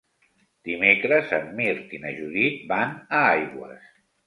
[0.69, 3.89] Dimecres en Mirt i na Judit van a Aigües.